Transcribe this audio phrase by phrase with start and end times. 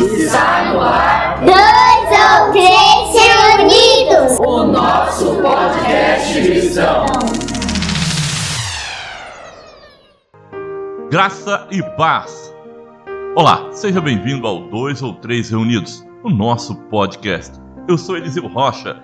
[0.00, 1.44] Está no ar.
[1.44, 4.38] Dois ou três reunidos.
[4.40, 7.04] O nosso podcast cristão.
[11.10, 12.54] Graça e paz.
[13.36, 17.60] Olá, seja bem-vindo ao Dois ou Três Reunidos, o nosso podcast.
[17.86, 18.96] Eu sou Eliseu Rocha.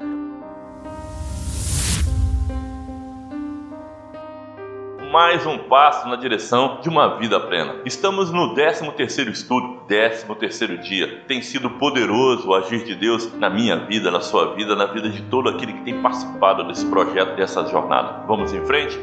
[5.16, 7.76] Mais um passo na direção de uma vida plena.
[7.86, 11.22] Estamos no 13 terceiro estudo, 13 terceiro dia.
[11.26, 15.08] Tem sido poderoso o agir de Deus na minha vida, na sua vida, na vida
[15.08, 18.26] de todo aquele que tem participado desse projeto, dessa jornada.
[18.26, 19.00] Vamos em frente?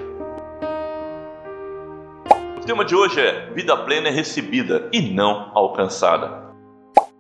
[2.61, 6.43] O tema de hoje é Vida plena é recebida e não alcançada.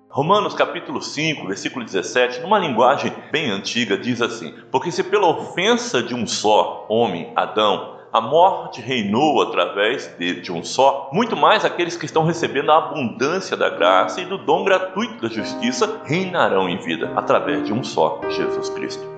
[0.07, 6.03] Romanos capítulo 5, versículo 17, numa linguagem bem antiga, diz assim: Porque se pela ofensa
[6.03, 11.65] de um só homem, Adão, a morte reinou através de, de, um só, muito mais
[11.65, 16.69] aqueles que estão recebendo a abundância da graça e do dom gratuito da justiça reinarão
[16.69, 19.11] em vida através de um só, Jesus Cristo.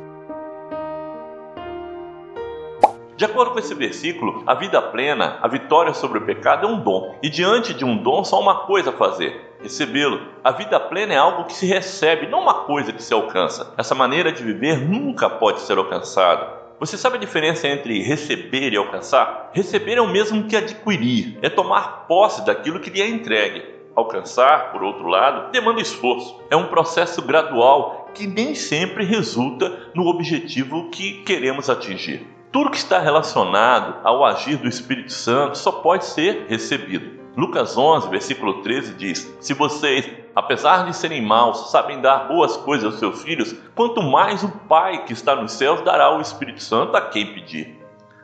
[3.17, 6.79] De acordo com esse versículo, a vida plena, a vitória sobre o pecado é um
[6.79, 10.21] dom, e diante de um dom só uma coisa a fazer: recebê-lo.
[10.41, 13.73] A vida plena é algo que se recebe, não uma coisa que se alcança.
[13.77, 16.64] Essa maneira de viver nunca pode ser alcançada.
[16.77, 19.49] Você sabe a diferença entre receber e alcançar?
[19.53, 23.63] Receber é o mesmo que adquirir, é tomar posse daquilo que lhe é entregue.
[23.95, 26.37] Alcançar, por outro lado, demanda esforço.
[26.49, 32.27] É um processo gradual que nem sempre resulta no objetivo que queremos atingir.
[32.51, 37.14] Tudo que está relacionado ao agir do Espírito Santo só pode ser recebido.
[37.36, 42.86] Lucas 11, versículo 13 diz: Se vocês, apesar de serem maus, sabem dar boas coisas
[42.86, 46.95] aos seus filhos, quanto mais o Pai que está nos céus dará o Espírito Santo
[46.95, 47.78] a quem pedir.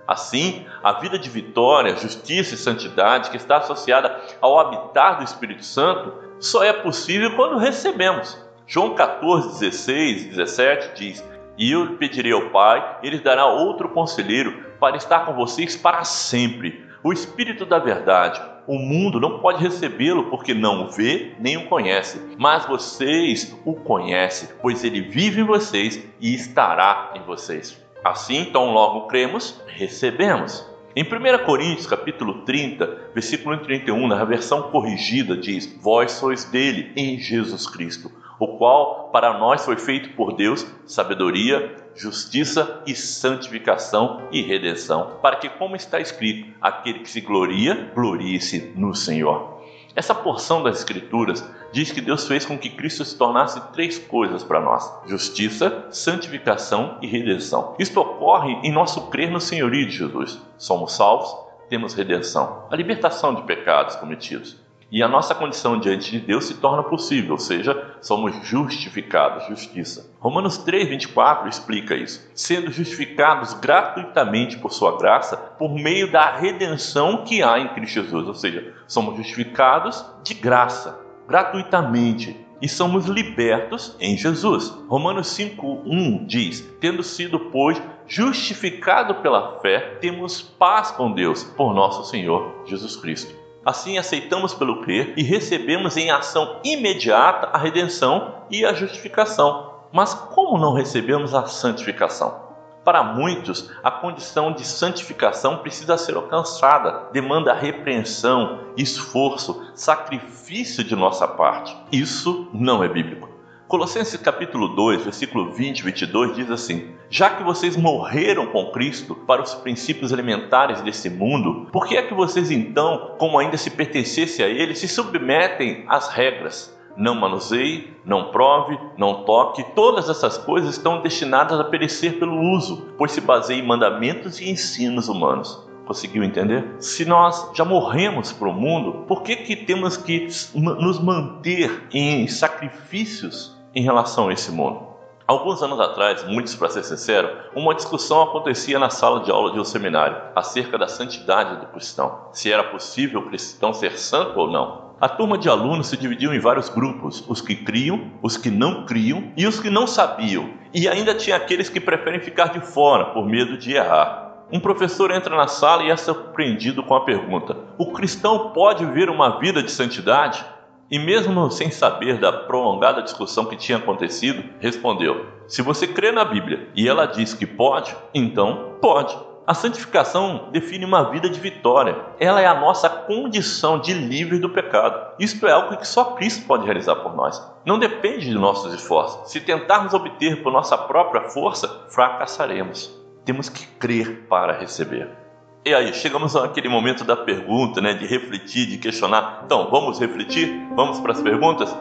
[0.07, 5.63] Assim, a vida de vitória, justiça e santidade que está associada ao habitar do Espírito
[5.63, 8.37] Santo só é possível quando recebemos.
[8.65, 14.65] João 14, 16 e 17 diz: e eu pedirei ao Pai, ele dará outro conselheiro
[14.79, 16.83] para estar com vocês para sempre.
[17.03, 18.41] O Espírito da Verdade.
[18.71, 23.73] O mundo não pode recebê-lo porque não o vê nem o conhece, mas vocês o
[23.73, 27.77] conhecem, pois ele vive em vocês e estará em vocês.
[28.01, 30.65] Assim, então, logo cremos, recebemos.
[30.95, 37.19] Em 1 Coríntios, capítulo 30, versículo 31, na versão corrigida, diz: Vós sois dele em
[37.19, 38.09] Jesus Cristo,
[38.39, 45.35] o qual para nós foi feito por Deus sabedoria, justiça e santificação e redenção, para
[45.37, 49.61] que, como está escrito, aquele que se gloria, glorie-se no Senhor.
[49.95, 54.43] Essa porção das Escrituras diz que Deus fez com que Cristo se tornasse três coisas
[54.43, 57.75] para nós: justiça, santificação e redenção.
[57.77, 60.39] Isto ocorre em nosso crer no senhorio de Jesus.
[60.57, 61.35] Somos salvos,
[61.69, 64.57] temos redenção, a libertação de pecados cometidos
[64.91, 70.11] e a nossa condição diante de Deus se torna possível, ou seja, somos justificados, justiça.
[70.19, 72.29] Romanos 3:24 explica isso.
[72.33, 78.27] Sendo justificados gratuitamente por sua graça, por meio da redenção que há em Cristo Jesus,
[78.27, 84.69] ou seja, somos justificados de graça, gratuitamente, e somos libertos em Jesus.
[84.87, 92.03] Romanos 5:1 diz: "Tendo sido, pois, justificado pela fé, temos paz com Deus por nosso
[92.09, 98.65] Senhor Jesus Cristo." Assim aceitamos pelo crer e recebemos em ação imediata a redenção e
[98.65, 99.71] a justificação.
[99.93, 102.49] Mas como não recebemos a santificação?
[102.83, 111.27] Para muitos, a condição de santificação precisa ser alcançada, demanda repreensão, esforço, sacrifício de nossa
[111.27, 111.77] parte.
[111.91, 113.30] Isso não é bíblico.
[113.71, 119.15] Colossenses capítulo 2, versículo 20 e 22 diz assim: Já que vocês morreram com Cristo
[119.15, 123.69] para os princípios elementares desse mundo, por que é que vocês então, como ainda se
[123.69, 126.77] pertencesse a ele, se submetem às regras?
[126.97, 132.89] Não manuseie, não prove, não toque, todas essas coisas estão destinadas a perecer pelo uso,
[132.97, 135.65] pois se baseiam em mandamentos e ensinos humanos.
[135.85, 136.75] Conseguiu entender?
[136.77, 142.27] Se nós já morremos para o mundo, por que, que temos que nos manter em
[142.27, 144.91] sacrifícios em relação a esse mundo.
[145.27, 149.59] Alguns anos atrás, muitos para ser sincero, uma discussão acontecia na sala de aula de
[149.59, 154.51] um seminário acerca da santidade do cristão, se era possível o cristão ser santo ou
[154.51, 154.91] não.
[154.99, 158.85] A turma de alunos se dividiu em vários grupos: os que criam, os que não
[158.85, 163.05] criam e os que não sabiam, e ainda tinha aqueles que preferem ficar de fora
[163.05, 164.45] por medo de errar.
[164.51, 169.09] Um professor entra na sala e é surpreendido com a pergunta: O cristão pode viver
[169.09, 170.45] uma vida de santidade?
[170.91, 176.25] E mesmo sem saber da prolongada discussão que tinha acontecido, respondeu: Se você crê na
[176.25, 179.17] Bíblia e ela diz que pode, então pode.
[179.47, 181.97] A santificação define uma vida de vitória.
[182.19, 185.13] Ela é a nossa condição de livre do pecado.
[185.17, 187.41] Isto é algo que só Cristo pode realizar por nós.
[187.65, 189.31] Não depende de nossos esforços.
[189.31, 192.93] Se tentarmos obter por nossa própria força, fracassaremos.
[193.23, 195.20] Temos que crer para receber.
[195.63, 199.43] E aí, chegamos àquele momento da pergunta, né, de refletir, de questionar.
[199.45, 200.67] Então, vamos refletir?
[200.75, 201.77] Vamos para as perguntas?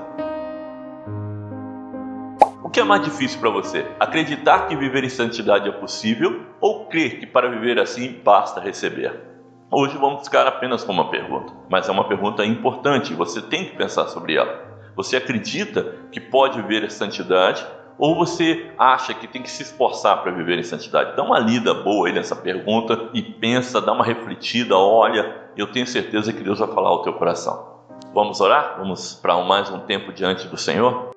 [2.63, 3.87] O que é mais difícil para você?
[3.99, 9.19] Acreditar que viver em santidade é possível ou crer que para viver assim basta receber?
[9.71, 13.77] Hoje vamos ficar apenas com uma pergunta, mas é uma pergunta importante você tem que
[13.77, 14.63] pensar sobre ela.
[14.95, 17.67] Você acredita que pode viver em santidade
[18.01, 21.15] ou você acha que tem que se esforçar para viver em santidade?
[21.15, 25.87] Dá uma lida boa aí nessa pergunta e pensa, dá uma refletida, olha, eu tenho
[25.87, 27.79] certeza que Deus vai falar ao teu coração.
[28.15, 28.77] Vamos orar?
[28.79, 31.11] Vamos para mais um tempo diante do Senhor?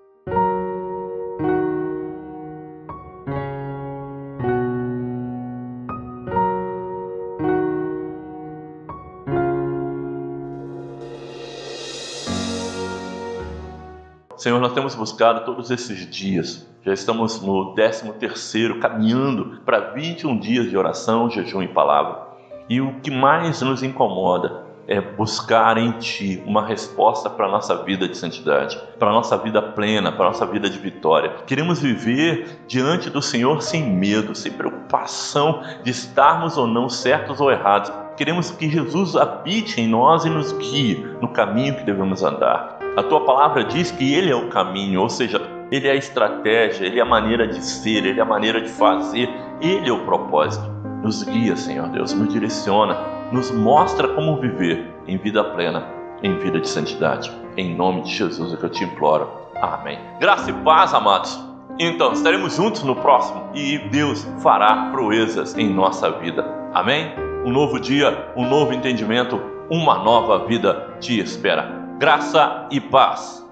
[14.36, 16.73] Senhor, nós temos buscado todos esses dias.
[16.86, 22.28] Já estamos no 13 terceiro, caminhando para 21 dias de oração, jejum e palavra.
[22.68, 27.74] E o que mais nos incomoda é buscar em Ti uma resposta para a nossa
[27.84, 31.32] vida de santidade, para a nossa vida plena, para a nossa vida de vitória.
[31.48, 37.50] Queremos viver diante do Senhor sem medo, sem preocupação de estarmos ou não certos ou
[37.50, 37.94] errados.
[38.18, 42.78] Queremos que Jesus habite em nós e nos guie no caminho que devemos andar.
[42.98, 46.86] A tua palavra diz que Ele é o caminho, ou seja, Ele é a estratégia,
[46.86, 49.28] Ele é a maneira de ser, Ele é a maneira de fazer,
[49.60, 50.64] Ele é o propósito.
[51.02, 52.96] Nos guia, Senhor Deus, nos direciona,
[53.32, 55.84] nos mostra como viver em vida plena,
[56.22, 57.32] em vida de santidade.
[57.58, 59.28] Em nome de Jesus é que eu te imploro.
[59.56, 59.98] Amém.
[60.20, 61.44] Graça e paz, amados.
[61.80, 66.46] Então, estaremos juntos no próximo e Deus fará proezas em nossa vida.
[66.72, 67.16] Amém?
[67.44, 69.42] Um novo dia, um novo entendimento,
[69.72, 73.43] uma nova vida te espera graça e paz.